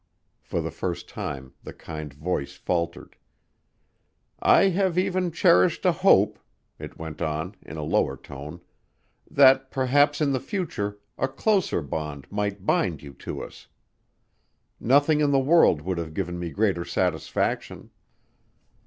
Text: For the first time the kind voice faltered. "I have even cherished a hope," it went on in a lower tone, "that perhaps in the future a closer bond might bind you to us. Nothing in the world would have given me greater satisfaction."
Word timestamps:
For 0.41 0.61
the 0.61 0.71
first 0.71 1.07
time 1.07 1.53
the 1.61 1.73
kind 1.73 2.11
voice 2.11 2.55
faltered. 2.55 3.17
"I 4.39 4.69
have 4.69 4.97
even 4.97 5.29
cherished 5.31 5.85
a 5.85 5.91
hope," 5.91 6.39
it 6.79 6.97
went 6.97 7.21
on 7.21 7.53
in 7.61 7.77
a 7.77 7.83
lower 7.83 8.17
tone, 8.17 8.61
"that 9.29 9.69
perhaps 9.69 10.19
in 10.19 10.31
the 10.31 10.39
future 10.39 10.97
a 11.19 11.27
closer 11.27 11.83
bond 11.83 12.25
might 12.31 12.65
bind 12.65 13.03
you 13.03 13.13
to 13.19 13.43
us. 13.43 13.67
Nothing 14.79 15.19
in 15.19 15.29
the 15.29 15.37
world 15.39 15.83
would 15.83 15.99
have 15.99 16.15
given 16.15 16.39
me 16.39 16.49
greater 16.49 16.83
satisfaction." 16.83 17.91